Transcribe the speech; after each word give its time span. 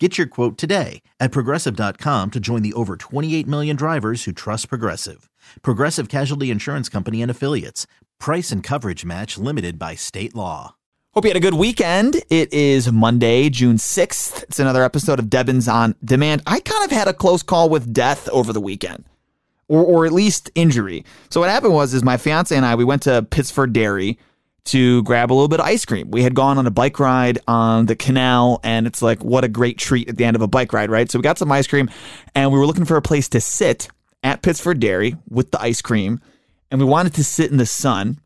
Get 0.00 0.18
your 0.18 0.26
quote 0.26 0.58
today 0.58 1.02
at 1.20 1.30
progressive.com 1.30 2.32
to 2.32 2.40
join 2.40 2.62
the 2.62 2.72
over 2.72 2.96
28 2.96 3.46
million 3.46 3.76
drivers 3.76 4.24
who 4.24 4.32
trust 4.32 4.68
Progressive. 4.68 5.30
Progressive 5.62 6.08
Casualty 6.08 6.50
Insurance 6.50 6.88
Company 6.88 7.22
and 7.22 7.30
Affiliates. 7.30 7.86
Price 8.18 8.50
and 8.50 8.60
coverage 8.60 9.04
match 9.04 9.38
limited 9.38 9.78
by 9.78 9.94
state 9.94 10.34
law. 10.34 10.74
Hope 11.12 11.22
you 11.24 11.30
had 11.30 11.36
a 11.36 11.40
good 11.40 11.54
weekend. 11.54 12.16
It 12.28 12.52
is 12.52 12.90
Monday, 12.90 13.48
June 13.50 13.76
6th. 13.76 14.42
It's 14.42 14.58
another 14.58 14.82
episode 14.82 15.20
of 15.20 15.26
Debbins 15.26 15.72
on 15.72 15.94
Demand. 16.04 16.42
I 16.44 16.58
kind 16.58 16.84
of 16.84 16.90
had 16.90 17.06
a 17.06 17.14
close 17.14 17.44
call 17.44 17.68
with 17.68 17.92
death 17.92 18.28
over 18.30 18.52
the 18.52 18.60
weekend. 18.60 19.04
Or, 19.68 19.84
or 19.84 20.06
at 20.06 20.12
least 20.12 20.50
injury. 20.56 21.04
So 21.30 21.40
what 21.40 21.50
happened 21.50 21.72
was 21.72 21.94
is 21.94 22.02
my 22.02 22.16
fiance 22.16 22.54
and 22.54 22.66
I 22.66 22.74
we 22.74 22.84
went 22.84 23.02
to 23.02 23.22
Pittsford 23.22 23.72
Dairy 23.72 24.18
to 24.66 25.02
grab 25.02 25.30
a 25.30 25.34
little 25.34 25.48
bit 25.48 25.60
of 25.60 25.66
ice 25.66 25.84
cream. 25.84 26.10
We 26.10 26.22
had 26.22 26.34
gone 26.34 26.56
on 26.56 26.66
a 26.66 26.70
bike 26.70 26.98
ride 26.98 27.38
on 27.46 27.86
the 27.86 27.96
canal, 27.96 28.60
and 28.64 28.86
it's 28.86 29.02
like, 29.02 29.22
what 29.22 29.44
a 29.44 29.48
great 29.48 29.78
treat 29.78 30.08
at 30.08 30.16
the 30.16 30.24
end 30.24 30.36
of 30.36 30.42
a 30.42 30.48
bike 30.48 30.72
ride, 30.72 30.90
right? 30.90 31.10
So 31.10 31.18
we 31.18 31.22
got 31.22 31.38
some 31.38 31.52
ice 31.52 31.66
cream, 31.66 31.90
and 32.34 32.50
we 32.50 32.58
were 32.58 32.66
looking 32.66 32.86
for 32.86 32.96
a 32.96 33.02
place 33.02 33.28
to 33.30 33.40
sit 33.40 33.88
at 34.22 34.42
Pittsford 34.42 34.80
Dairy 34.80 35.16
with 35.28 35.50
the 35.50 35.60
ice 35.60 35.82
cream, 35.82 36.20
and 36.70 36.80
we 36.80 36.86
wanted 36.86 37.14
to 37.14 37.24
sit 37.24 37.50
in 37.50 37.58
the 37.58 37.66
sun. 37.66 38.20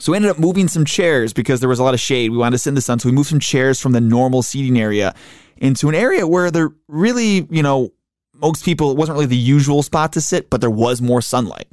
So 0.00 0.12
we 0.12 0.16
ended 0.16 0.32
up 0.32 0.38
moving 0.38 0.66
some 0.66 0.84
chairs 0.84 1.32
because 1.32 1.60
there 1.60 1.68
was 1.68 1.78
a 1.78 1.84
lot 1.84 1.94
of 1.94 2.00
shade. 2.00 2.30
We 2.30 2.38
wanted 2.38 2.56
to 2.56 2.58
sit 2.58 2.70
in 2.70 2.74
the 2.74 2.80
sun, 2.80 2.98
so 2.98 3.08
we 3.08 3.14
moved 3.14 3.28
some 3.28 3.40
chairs 3.40 3.78
from 3.78 3.92
the 3.92 4.00
normal 4.00 4.42
seating 4.42 4.80
area 4.80 5.14
into 5.58 5.88
an 5.88 5.94
area 5.94 6.26
where 6.26 6.50
there 6.50 6.70
really, 6.88 7.46
you 7.50 7.62
know, 7.62 7.92
most 8.34 8.64
people, 8.64 8.90
it 8.90 8.96
wasn't 8.96 9.14
really 9.14 9.26
the 9.26 9.36
usual 9.36 9.84
spot 9.84 10.12
to 10.14 10.20
sit, 10.20 10.50
but 10.50 10.60
there 10.60 10.70
was 10.70 11.00
more 11.00 11.22
sunlight. 11.22 11.68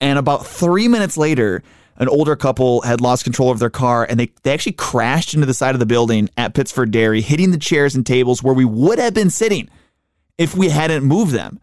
And 0.00 0.18
about 0.18 0.44
three 0.44 0.88
minutes 0.88 1.16
later, 1.16 1.62
an 1.98 2.08
older 2.08 2.36
couple 2.36 2.82
had 2.82 3.00
lost 3.00 3.24
control 3.24 3.50
of 3.50 3.58
their 3.58 3.70
car 3.70 4.06
and 4.08 4.20
they, 4.20 4.32
they 4.42 4.52
actually 4.52 4.72
crashed 4.72 5.34
into 5.34 5.46
the 5.46 5.54
side 5.54 5.74
of 5.74 5.78
the 5.78 5.86
building 5.86 6.28
at 6.36 6.54
Pittsford 6.54 6.90
Dairy, 6.90 7.20
hitting 7.20 7.50
the 7.50 7.58
chairs 7.58 7.94
and 7.94 8.04
tables 8.04 8.42
where 8.42 8.54
we 8.54 8.64
would 8.64 8.98
have 8.98 9.14
been 9.14 9.30
sitting 9.30 9.68
if 10.38 10.54
we 10.54 10.68
hadn't 10.68 11.04
moved 11.04 11.32
them. 11.32 11.60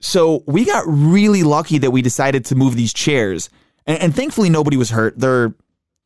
So 0.00 0.42
we 0.46 0.64
got 0.64 0.84
really 0.86 1.42
lucky 1.42 1.78
that 1.78 1.90
we 1.90 2.00
decided 2.02 2.46
to 2.46 2.54
move 2.54 2.74
these 2.74 2.94
chairs. 2.94 3.50
And, 3.86 4.00
and 4.00 4.16
thankfully, 4.16 4.48
nobody 4.48 4.76
was 4.76 4.90
hurt. 4.90 5.18
There 5.18 5.54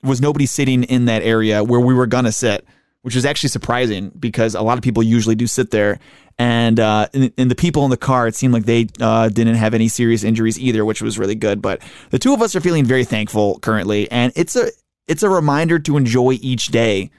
was 0.03 0.21
nobody 0.21 0.47
sitting 0.47 0.83
in 0.85 1.05
that 1.05 1.23
area 1.23 1.63
where 1.63 1.81
we 1.81 1.95
were 1.95 2.07
going 2.07 2.25
to 2.25 2.33
sit, 2.33 2.67
which 3.05 3.15
was 3.15 3.27
actually 3.27 3.51
surprising 3.51 4.11
because 4.19 4.55
a 4.55 4.63
lot 4.63 4.79
of 4.79 4.83
people 4.83 5.03
usually 5.03 5.35
do 5.35 5.47
sit 5.47 5.71
there. 5.71 5.99
And, 6.39 6.81
uh, 6.81 7.07
and, 7.13 7.31
and 7.37 7.51
the 7.51 7.55
people 7.55 7.85
in 7.85 7.91
the 7.91 7.99
car, 7.99 8.27
it 8.27 8.35
seemed 8.35 8.55
like 8.55 8.65
they 8.65 8.87
uh, 8.99 9.29
didn't 9.29 9.57
have 9.57 9.75
any 9.75 9.89
serious 9.89 10.25
injuries 10.25 10.59
either, 10.59 10.87
which 10.87 11.03
was 11.03 11.19
really 11.19 11.35
good. 11.35 11.61
But 11.61 11.83
the 12.09 12.19
two 12.19 12.33
of 12.33 12.41
us 12.41 12.57
are 12.57 12.63
feeling 12.63 12.87
very 12.87 13.05
thankful 13.05 13.59
currently, 13.59 14.11
and 14.11 14.33
it's 14.37 14.57
a 14.57 14.71
it's 15.07 15.23
a 15.23 15.29
reminder 15.29 15.79
to 15.81 15.99
enjoy 15.99 16.39
each 16.41 16.69
day 16.69 17.11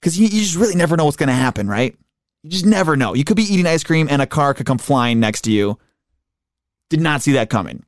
because 0.00 0.18
you, 0.18 0.24
you 0.26 0.40
just 0.40 0.56
really 0.56 0.74
never 0.74 0.96
know 0.96 1.04
what's 1.04 1.18
going 1.18 1.28
to 1.28 1.34
happen, 1.34 1.68
right? 1.68 1.94
You 2.42 2.48
just 2.48 2.64
never 2.64 2.96
know. 2.96 3.12
You 3.12 3.24
could 3.24 3.36
be 3.36 3.42
eating 3.42 3.66
ice 3.66 3.84
cream 3.84 4.08
and 4.10 4.22
a 4.22 4.26
car 4.26 4.54
could 4.54 4.64
come 4.64 4.78
flying 4.78 5.20
next 5.20 5.42
to 5.42 5.52
you. 5.52 5.78
Did 6.88 7.02
not 7.02 7.20
see 7.20 7.32
that 7.32 7.50
coming. 7.50 7.84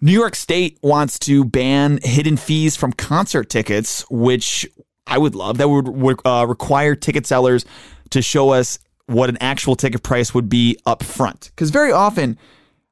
New 0.00 0.12
York 0.12 0.34
State 0.34 0.78
wants 0.82 1.18
to 1.18 1.44
ban 1.44 1.98
hidden 2.02 2.38
fees 2.38 2.74
from 2.74 2.94
concert 2.94 3.50
tickets, 3.50 4.06
which 4.08 4.66
I 5.08 5.18
would 5.18 5.34
love. 5.34 5.58
That 5.58 5.68
would 5.68 6.20
uh, 6.24 6.46
require 6.46 6.94
ticket 6.94 7.26
sellers 7.26 7.64
to 8.10 8.22
show 8.22 8.50
us 8.50 8.78
what 9.06 9.28
an 9.28 9.38
actual 9.40 9.74
ticket 9.74 10.02
price 10.02 10.34
would 10.34 10.48
be 10.48 10.78
up 10.86 11.02
front. 11.02 11.50
Because 11.54 11.70
very 11.70 11.90
often, 11.90 12.38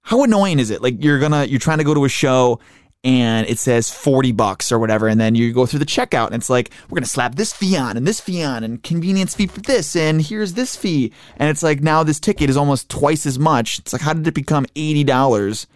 how 0.02 0.24
annoying 0.24 0.58
is 0.58 0.70
it? 0.70 0.82
Like 0.82 1.02
you're 1.04 1.18
gonna 1.18 1.44
you're 1.44 1.60
trying 1.60 1.78
to 1.78 1.84
go 1.84 1.94
to 1.94 2.04
a 2.04 2.08
show 2.08 2.58
and 3.04 3.46
it 3.48 3.58
says 3.58 3.88
40 3.88 4.32
bucks 4.32 4.72
or 4.72 4.80
whatever 4.80 5.06
and 5.06 5.20
then 5.20 5.36
you 5.36 5.52
go 5.52 5.64
through 5.64 5.78
the 5.78 5.86
checkout 5.86 6.26
and 6.26 6.34
it's 6.34 6.50
like 6.50 6.72
we're 6.84 6.96
going 6.96 7.04
to 7.04 7.08
slap 7.08 7.36
this 7.36 7.52
fee 7.52 7.76
on 7.76 7.96
and 7.96 8.04
this 8.04 8.20
fee 8.20 8.42
on 8.42 8.64
and 8.64 8.82
convenience 8.82 9.34
fee 9.34 9.46
for 9.46 9.60
this 9.60 9.94
and 9.94 10.22
here's 10.22 10.54
this 10.54 10.74
fee 10.74 11.12
and 11.36 11.48
it's 11.48 11.62
like 11.62 11.80
now 11.80 12.02
this 12.02 12.18
ticket 12.18 12.50
is 12.50 12.56
almost 12.56 12.88
twice 12.88 13.24
as 13.24 13.38
much 13.38 13.78
it's 13.78 13.92
like 13.92 14.02
how 14.02 14.12
did 14.12 14.26
it 14.26 14.34
become 14.34 14.66
$80 14.74 15.66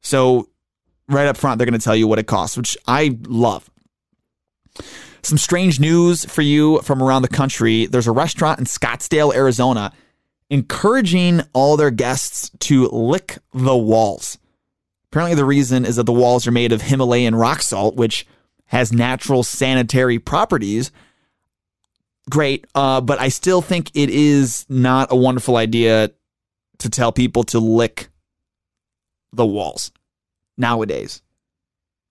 so 0.00 0.48
right 1.08 1.26
up 1.26 1.36
front 1.36 1.58
they're 1.58 1.66
going 1.66 1.78
to 1.78 1.84
tell 1.84 1.96
you 1.96 2.06
what 2.06 2.18
it 2.18 2.26
costs 2.26 2.56
which 2.56 2.76
i 2.86 3.18
love 3.26 3.68
some 5.22 5.38
strange 5.38 5.78
news 5.78 6.24
for 6.24 6.42
you 6.42 6.80
from 6.82 7.02
around 7.02 7.22
the 7.22 7.28
country. 7.28 7.86
There's 7.86 8.06
a 8.06 8.12
restaurant 8.12 8.58
in 8.58 8.64
Scottsdale, 8.64 9.34
Arizona, 9.34 9.92
encouraging 10.50 11.42
all 11.52 11.76
their 11.76 11.90
guests 11.90 12.50
to 12.60 12.88
lick 12.88 13.38
the 13.54 13.76
walls. 13.76 14.38
Apparently, 15.10 15.34
the 15.34 15.44
reason 15.44 15.84
is 15.84 15.96
that 15.96 16.04
the 16.04 16.12
walls 16.12 16.46
are 16.46 16.52
made 16.52 16.72
of 16.72 16.82
Himalayan 16.82 17.34
rock 17.34 17.62
salt, 17.62 17.96
which 17.96 18.26
has 18.66 18.92
natural 18.92 19.42
sanitary 19.42 20.18
properties. 20.18 20.90
Great, 22.30 22.66
uh, 22.74 23.00
but 23.00 23.20
I 23.20 23.28
still 23.28 23.62
think 23.62 23.90
it 23.94 24.08
is 24.08 24.64
not 24.68 25.12
a 25.12 25.16
wonderful 25.16 25.56
idea 25.56 26.10
to 26.78 26.90
tell 26.90 27.12
people 27.12 27.44
to 27.44 27.58
lick 27.58 28.08
the 29.32 29.46
walls 29.46 29.92
nowadays. 30.56 31.22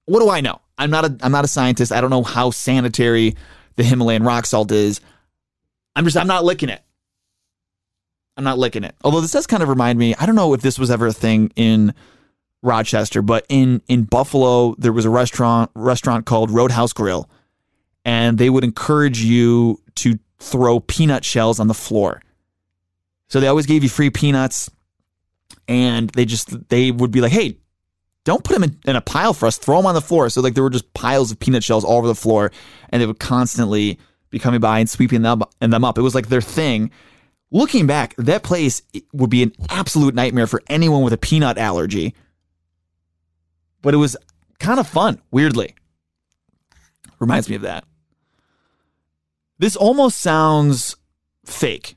What 0.06 0.20
do 0.20 0.30
I 0.30 0.42
know? 0.42 0.62
I'm 0.82 0.90
not 0.90 1.06
a 1.06 1.18
I'm 1.22 1.32
not 1.32 1.46
a 1.46 1.48
scientist. 1.48 1.92
I 1.92 2.02
don't 2.02 2.10
know 2.10 2.24
how 2.24 2.50
sanitary 2.50 3.36
the 3.76 3.84
Himalayan 3.84 4.24
rock 4.24 4.48
salt 4.48 4.72
is. 4.72 5.00
I'm 5.96 6.06
just 6.06 6.18
I'm 6.18 6.28
not 6.28 6.44
licking 6.44 6.70
it. 6.70 6.82
I'm 8.36 8.44
not 8.44 8.58
licking 8.58 8.84
it. 8.84 8.96
Although 9.04 9.22
this 9.22 9.32
does 9.32 9.46
kind 9.46 9.62
of 9.62 9.70
remind 9.70 10.00
me, 10.00 10.16
I 10.16 10.26
don't 10.26 10.36
know 10.36 10.54
if 10.56 10.62
this 10.62 10.80
was 10.80 10.90
ever 10.90 11.06
a 11.06 11.14
thing 11.14 11.52
in 11.56 11.94
Rochester, 12.64 13.22
but 13.22 13.46
in 13.48 13.84
in 13.88 14.04
Buffalo 14.04 14.74
there 14.80 14.92
was 14.92 15.06
a 15.06 15.12
restaurant 15.12 15.70
restaurant 15.76 16.26
called 16.26 16.50
Roadhouse 16.50 16.94
Grill 16.94 17.30
and 18.04 18.40
they 18.40 18.50
would 18.50 18.64
encourage 18.64 19.22
you 19.22 19.80
to 19.96 20.18
throw 20.40 20.80
peanut 20.80 21.24
shells 21.24 21.60
on 21.60 21.68
the 21.68 21.76
floor. 21.76 22.24
So 23.28 23.40
they 23.40 23.48
always 23.48 23.68
gave 23.68 23.84
you 23.84 23.90
free 23.90 24.10
peanuts 24.10 24.72
and 25.68 26.10
they 26.12 26.26
just 26.26 26.70
they 26.70 26.90
would 26.90 27.12
be 27.12 27.22
like, 27.22 27.32
"Hey, 27.32 27.58
don't 28.24 28.44
put 28.44 28.54
them 28.54 28.64
in, 28.64 28.78
in, 28.86 28.96
a 28.96 29.02
pile 29.02 29.34
for 29.34 29.48
us. 29.48 29.58
Throw 29.58 29.78
them 29.78 29.86
on 29.86 29.96
the 29.96 30.02
floor. 30.02 30.30
So 30.30 30.42
like 30.42 30.54
there 30.54 30.64
were 30.64 30.70
just 30.70 30.94
piles 30.94 31.32
of 31.32 31.40
peanut 31.40 31.64
shells 31.64 31.84
all 31.84 31.98
over 31.98 32.08
the 32.08 32.16
floor, 32.16 32.52
and 32.90 33.02
they 33.02 33.06
would 33.06 33.20
constantly 33.20 34.00
be 34.30 34.40
coming 34.40 34.60
by 34.60 34.80
and 34.80 34.90
sweeping 34.90 35.22
them 35.22 35.44
and 35.60 35.74
them 35.74 35.84
up. 35.84 35.98
It 35.98 36.02
was 36.02 36.16
like 36.16 36.28
their 36.28 36.42
thing. 36.42 36.92
Looking 37.52 37.86
back, 37.86 38.16
that 38.18 38.44
place 38.44 38.82
would 39.12 39.30
be 39.30 39.44
an 39.44 39.54
absolute 39.70 40.16
nightmare 40.16 40.48
for 40.48 40.62
anyone 40.68 41.04
with 41.04 41.14
a 41.14 41.18
peanut 41.18 41.58
allergy. 41.58 42.16
But 43.82 43.94
it 43.94 43.98
was 43.98 44.16
kind 44.60 44.80
of 44.80 44.88
fun, 44.88 45.22
weirdly. 45.32 45.76
Reminds 47.20 47.50
me 47.50 47.56
of 47.56 47.64
that. 47.64 47.84
This 49.60 49.76
almost 49.76 50.20
sounds 50.20 50.96
fake, 51.46 51.96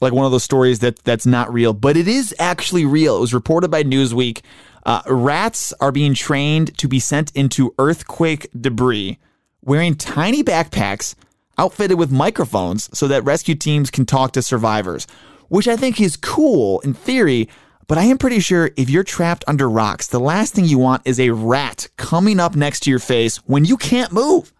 like 0.00 0.12
one 0.12 0.24
of 0.24 0.32
those 0.32 0.44
stories 0.44 0.78
that 0.78 1.02
that's 1.04 1.26
not 1.26 1.52
real, 1.52 1.72
but 1.72 1.96
it 1.96 2.08
is 2.08 2.34
actually 2.38 2.86
real. 2.86 3.16
It 3.16 3.20
was 3.20 3.34
reported 3.34 3.70
by 3.70 3.82
Newsweek. 3.82 4.42
Uh, 4.86 5.02
rats 5.08 5.72
are 5.80 5.90
being 5.90 6.14
trained 6.14 6.78
to 6.78 6.86
be 6.86 7.00
sent 7.00 7.32
into 7.34 7.74
earthquake 7.76 8.48
debris 8.58 9.18
wearing 9.60 9.96
tiny 9.96 10.44
backpacks 10.44 11.16
outfitted 11.58 11.98
with 11.98 12.12
microphones 12.12 12.88
so 12.96 13.08
that 13.08 13.24
rescue 13.24 13.56
teams 13.56 13.90
can 13.90 14.06
talk 14.06 14.30
to 14.30 14.40
survivors, 14.40 15.08
which 15.48 15.66
I 15.66 15.76
think 15.76 16.00
is 16.00 16.16
cool 16.16 16.78
in 16.80 16.94
theory. 16.94 17.48
But 17.88 17.98
I 17.98 18.04
am 18.04 18.16
pretty 18.16 18.38
sure 18.38 18.70
if 18.76 18.88
you're 18.88 19.02
trapped 19.02 19.44
under 19.48 19.68
rocks, 19.68 20.06
the 20.06 20.20
last 20.20 20.54
thing 20.54 20.66
you 20.66 20.78
want 20.78 21.02
is 21.04 21.18
a 21.18 21.30
rat 21.30 21.88
coming 21.96 22.38
up 22.38 22.54
next 22.54 22.80
to 22.84 22.90
your 22.90 23.00
face 23.00 23.38
when 23.38 23.64
you 23.64 23.76
can't 23.76 24.12
move. 24.12 24.52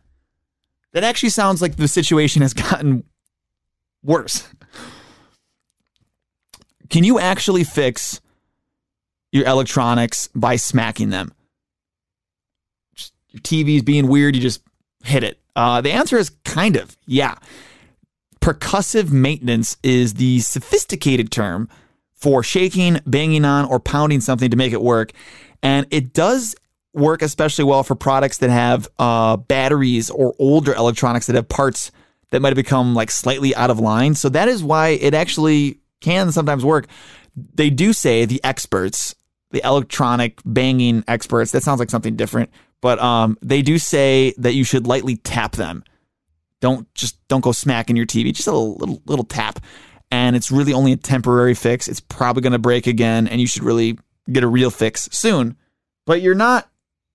That 0.93 1.05
actually 1.05 1.29
sounds 1.29 1.63
like 1.63 1.77
the 1.77 1.87
situation 1.87 2.43
has 2.43 2.53
gotten 2.55 3.05
worse. 4.03 4.49
Can 6.91 7.05
you 7.05 7.21
actually 7.21 7.63
fix 7.63 8.21
your 9.33 9.47
electronics 9.47 10.29
by 10.35 10.57
smacking 10.57 11.11
them. 11.11 11.33
Just, 12.95 13.13
your 13.29 13.41
TV's 13.41 13.83
being 13.83 14.09
weird, 14.09 14.35
you 14.37 14.43
just 14.43 14.63
hit 15.05 15.25
it. 15.25 15.41
Uh, 15.55 15.81
the 15.81 15.93
answer 15.93 16.17
is 16.17 16.31
kind 16.45 16.77
of, 16.77 16.97
yeah. 17.07 17.37
Percussive 18.41 19.11
maintenance 19.11 19.77
is 19.83 20.15
the 20.15 20.41
sophisticated 20.41 21.31
term 21.31 21.69
for 22.15 22.43
shaking, 22.43 23.01
banging 23.07 23.45
on, 23.45 23.65
or 23.67 23.81
pounding 23.81 24.21
something 24.21 24.51
to 24.51 24.57
make 24.57 24.73
it 24.73 24.83
work. 24.83 25.13
And 25.63 25.87
it 25.91 26.13
does 26.13 26.55
work 26.97 27.23
especially 27.23 27.65
well 27.65 27.83
for 27.83 27.95
products 27.95 28.39
that 28.39 28.51
have 28.51 28.89
uh, 28.99 29.37
batteries 29.37 30.11
or 30.11 30.35
older 30.39 30.75
electronics 30.75 31.27
that 31.27 31.37
have 31.37 31.49
parts 31.49 31.91
that 32.31 32.41
might 32.41 32.49
have 32.49 32.57
become 32.57 32.95
like 32.95 33.11
slightly 33.11 33.55
out 33.55 33.71
of 33.71 33.79
line. 33.79 34.15
So 34.15 34.29
that 34.31 34.49
is 34.49 34.65
why 34.65 34.89
it 34.89 35.15
actually 35.15 35.79
can 36.01 36.33
sometimes 36.33 36.65
work. 36.65 36.87
They 37.37 37.71
do 37.71 37.93
say 37.93 38.25
the 38.25 38.43
experts 38.43 39.15
the 39.51 39.67
electronic 39.67 40.41
banging 40.45 41.05
experts. 41.09 41.53
That 41.53 41.63
sounds 41.63 41.79
like 41.79 41.91
something 41.91 42.17
different, 42.17 42.51
but 42.81 42.99
um, 42.99 43.39
they 43.43 43.63
do 43.63 43.79
say 43.79 44.35
that 44.39 44.55
you 44.55 44.65
should 44.65 44.87
lightly 44.87 45.17
tap 45.17 45.53
them. 45.53 45.85
Don't 46.61 46.93
just 46.95 47.17
don't 47.29 47.43
go 47.43 47.53
smacking 47.53 47.97
your 47.97 48.07
TV. 48.07 48.35
Just 48.35 48.49
a 48.49 48.53
little 48.53 49.03
little, 49.07 49.25
tap, 49.25 49.61
and 50.11 50.35
it's 50.35 50.51
really 50.51 50.73
only 50.73 50.93
a 50.93 50.97
temporary 50.97 51.55
fix. 51.55 51.87
It's 51.87 52.01
probably 52.01 52.43
going 52.43 52.53
to 52.55 52.59
break 52.59 52.87
again, 52.87 53.29
and 53.29 53.41
you 53.41 53.47
should 53.47 53.63
really 53.63 53.99
get 54.31 54.43
a 54.43 54.49
real 54.49 54.71
fix 54.71 55.09
soon. 55.13 55.57
But 56.07 56.23
you're 56.23 56.35
not 56.35 56.69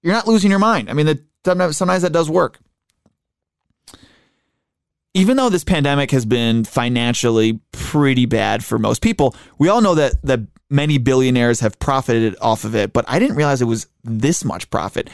you're 0.03 0.13
not 0.13 0.27
losing 0.27 0.51
your 0.51 0.59
mind. 0.59 0.89
I 0.89 0.93
mean, 0.93 1.05
the, 1.05 1.73
sometimes 1.73 2.03
that 2.03 2.13
does 2.13 2.29
work. 2.29 2.59
Even 5.13 5.35
though 5.35 5.49
this 5.49 5.65
pandemic 5.65 6.11
has 6.11 6.25
been 6.25 6.63
financially 6.63 7.59
pretty 7.73 8.25
bad 8.25 8.63
for 8.63 8.79
most 8.79 9.01
people, 9.01 9.35
we 9.59 9.67
all 9.67 9.81
know 9.81 9.95
that 9.95 10.21
that 10.23 10.39
many 10.69 10.97
billionaires 10.97 11.59
have 11.59 11.77
profited 11.79 12.35
off 12.39 12.63
of 12.63 12.75
it, 12.75 12.93
but 12.93 13.03
I 13.07 13.19
didn't 13.19 13.35
realize 13.35 13.61
it 13.61 13.65
was 13.65 13.87
this 14.05 14.45
much 14.45 14.69
profit. 14.69 15.09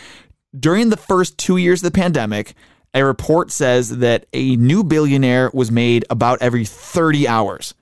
During 0.57 0.89
the 0.89 0.97
first 0.97 1.37
2 1.39 1.57
years 1.57 1.81
of 1.81 1.91
the 1.91 1.99
pandemic, 1.99 2.53
a 2.93 3.03
report 3.03 3.51
says 3.51 3.97
that 3.97 4.27
a 4.33 4.55
new 4.55 4.83
billionaire 4.83 5.49
was 5.53 5.71
made 5.71 6.05
about 6.11 6.41
every 6.41 6.63
30 6.63 7.27
hours. 7.27 7.73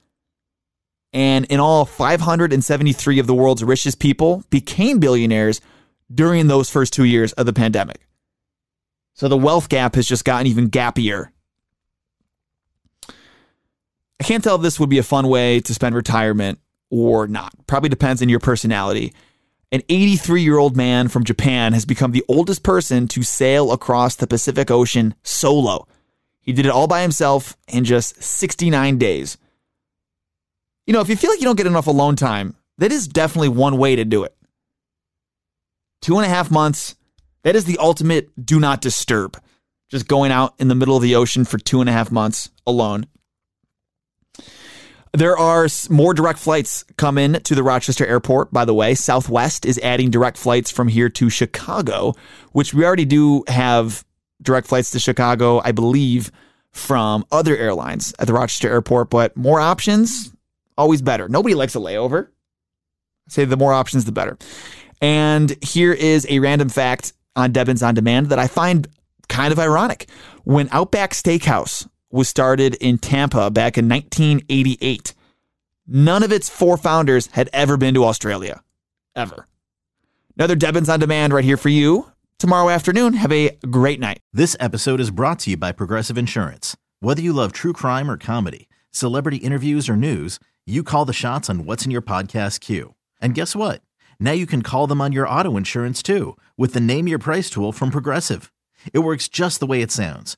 And 1.11 1.45
in 1.45 1.59
all, 1.59 1.85
573 1.85 3.19
of 3.19 3.27
the 3.27 3.35
world's 3.35 3.63
richest 3.63 3.99
people 3.99 4.43
became 4.49 4.99
billionaires 4.99 5.59
during 6.13 6.47
those 6.47 6.69
first 6.69 6.93
two 6.93 7.03
years 7.03 7.33
of 7.33 7.45
the 7.45 7.53
pandemic. 7.53 8.07
So 9.15 9.27
the 9.27 9.37
wealth 9.37 9.69
gap 9.69 9.95
has 9.95 10.07
just 10.07 10.25
gotten 10.25 10.47
even 10.47 10.69
gappier. 10.69 11.29
I 14.19 14.23
can't 14.23 14.43
tell 14.43 14.55
if 14.55 14.61
this 14.61 14.79
would 14.79 14.89
be 14.89 14.97
a 14.97 15.03
fun 15.03 15.27
way 15.27 15.59
to 15.61 15.73
spend 15.73 15.95
retirement 15.95 16.59
or 16.89 17.27
not. 17.27 17.53
Probably 17.67 17.89
depends 17.89 18.21
on 18.21 18.29
your 18.29 18.39
personality. 18.39 19.13
An 19.71 19.81
83 19.89 20.41
year 20.41 20.57
old 20.57 20.77
man 20.77 21.07
from 21.07 21.23
Japan 21.23 21.73
has 21.73 21.85
become 21.85 22.11
the 22.11 22.23
oldest 22.27 22.63
person 22.63 23.07
to 23.09 23.23
sail 23.23 23.71
across 23.71 24.15
the 24.15 24.27
Pacific 24.27 24.71
Ocean 24.71 25.15
solo. 25.23 25.87
He 26.39 26.53
did 26.53 26.65
it 26.65 26.71
all 26.71 26.87
by 26.87 27.01
himself 27.01 27.57
in 27.67 27.83
just 27.83 28.21
69 28.21 28.97
days. 28.97 29.37
You 30.85 30.93
know, 30.93 31.01
if 31.01 31.09
you 31.09 31.15
feel 31.15 31.31
like 31.31 31.39
you 31.39 31.45
don't 31.45 31.57
get 31.57 31.65
enough 31.65 31.87
alone 31.87 32.15
time, 32.15 32.55
that 32.77 32.91
is 32.91 33.07
definitely 33.07 33.49
one 33.49 33.77
way 33.77 33.95
to 33.95 34.05
do 34.05 34.23
it. 34.23 34.35
Two 36.01 36.17
and 36.17 36.25
a 36.25 36.29
half 36.29 36.51
months, 36.51 36.95
that 37.41 37.55
is 37.55 37.65
the 37.65 37.79
ultimate 37.79 38.45
do 38.45 38.59
not 38.59 38.81
disturb. 38.81 39.41
Just 39.89 40.07
going 40.07 40.31
out 40.31 40.53
in 40.59 40.67
the 40.67 40.75
middle 40.75 40.95
of 40.95 41.01
the 41.01 41.15
ocean 41.15 41.45
for 41.45 41.57
two 41.57 41.81
and 41.81 41.89
a 41.89 41.93
half 41.93 42.11
months 42.11 42.51
alone. 42.67 43.07
There 45.15 45.37
are 45.37 45.67
more 45.89 46.13
direct 46.13 46.39
flights 46.39 46.83
come 46.97 47.17
in 47.17 47.33
to 47.43 47.55
the 47.55 47.63
Rochester 47.63 48.05
airport, 48.05 48.51
by 48.51 48.65
the 48.65 48.73
way. 48.73 48.95
Southwest 48.95 49.65
is 49.65 49.79
adding 49.79 50.09
direct 50.11 50.37
flights 50.37 50.69
from 50.69 50.89
here 50.89 51.07
to 51.07 51.29
Chicago, 51.29 52.15
which 52.51 52.73
we 52.73 52.83
already 52.83 53.05
do 53.05 53.45
have 53.47 54.03
direct 54.41 54.67
flights 54.67 54.91
to 54.91 54.99
Chicago, 54.99 55.61
I 55.63 55.71
believe, 55.71 56.31
from 56.71 57.25
other 57.31 57.55
airlines 57.55 58.13
at 58.19 58.27
the 58.27 58.33
Rochester 58.33 58.69
airport, 58.69 59.09
but 59.09 59.37
more 59.37 59.61
options, 59.61 60.33
always 60.77 61.01
better. 61.01 61.29
Nobody 61.29 61.55
likes 61.55 61.75
a 61.75 61.79
layover. 61.79 62.27
I 62.27 63.29
say 63.29 63.45
the 63.45 63.55
more 63.55 63.71
options, 63.71 64.03
the 64.03 64.11
better. 64.11 64.37
And 65.01 65.55
here 65.63 65.93
is 65.93 66.27
a 66.29 66.39
random 66.39 66.67
fact 66.67 67.13
on 67.37 67.53
Debbins 67.53 67.87
on 67.87 67.95
Demand 67.95 68.27
that 68.27 68.39
I 68.39 68.47
find 68.47 68.85
kind 69.29 69.53
of 69.53 69.59
ironic. 69.59 70.09
When 70.43 70.67
Outback 70.73 71.11
Steakhouse 71.11 71.87
was 72.15 72.29
started 72.29 72.75
in 72.75 72.97
Tampa 72.97 73.51
back 73.51 73.77
in 73.77 73.89
1988. 73.89 75.13
None 75.85 76.23
of 76.23 76.31
its 76.31 76.49
four 76.49 76.77
founders 76.77 77.27
had 77.33 77.49
ever 77.51 77.75
been 77.75 77.93
to 77.93 78.05
Australia. 78.05 78.63
Ever. 79.17 79.47
Another 80.37 80.55
Debbins 80.55 80.87
on 80.87 81.01
Demand 81.01 81.33
right 81.33 81.43
here 81.43 81.57
for 81.57 81.67
you. 81.67 82.09
Tomorrow 82.39 82.69
afternoon, 82.69 83.13
have 83.13 83.33
a 83.33 83.57
great 83.69 83.99
night. 83.99 84.21
This 84.31 84.55
episode 84.61 85.01
is 85.01 85.11
brought 85.11 85.39
to 85.39 85.51
you 85.51 85.57
by 85.57 85.73
Progressive 85.73 86.17
Insurance. 86.17 86.77
Whether 87.01 87.21
you 87.21 87.33
love 87.33 87.51
true 87.51 87.73
crime 87.73 88.09
or 88.09 88.17
comedy, 88.17 88.69
celebrity 88.91 89.37
interviews 89.37 89.89
or 89.89 89.97
news, 89.97 90.39
you 90.65 90.83
call 90.83 91.03
the 91.03 91.13
shots 91.13 91.49
on 91.49 91.65
what's 91.65 91.83
in 91.83 91.91
your 91.91 92.01
podcast 92.01 92.61
queue. 92.61 92.95
And 93.19 93.35
guess 93.35 93.57
what? 93.57 93.81
Now 94.21 94.31
you 94.31 94.45
can 94.45 94.61
call 94.61 94.87
them 94.87 95.01
on 95.01 95.11
your 95.11 95.27
auto 95.27 95.57
insurance 95.57 96.01
too 96.01 96.37
with 96.57 96.73
the 96.73 96.79
Name 96.79 97.09
Your 97.09 97.19
Price 97.19 97.49
tool 97.49 97.73
from 97.73 97.91
Progressive. 97.91 98.53
It 98.93 98.99
works 98.99 99.27
just 99.27 99.59
the 99.59 99.65
way 99.65 99.81
it 99.81 99.91
sounds 99.91 100.37